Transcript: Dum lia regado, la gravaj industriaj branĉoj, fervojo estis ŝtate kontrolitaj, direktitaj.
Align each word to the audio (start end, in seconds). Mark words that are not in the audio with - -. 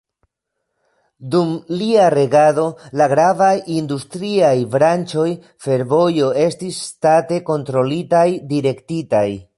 Dum 1.35 1.51
lia 1.81 2.07
regado, 2.13 2.63
la 3.01 3.07
gravaj 3.11 3.51
industriaj 3.81 4.55
branĉoj, 4.77 5.29
fervojo 5.67 6.33
estis 6.47 6.81
ŝtate 6.89 7.43
kontrolitaj, 7.51 8.27
direktitaj. 8.57 9.27